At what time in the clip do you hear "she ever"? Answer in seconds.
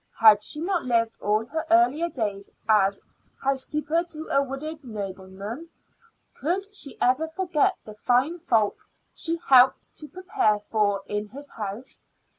6.75-7.27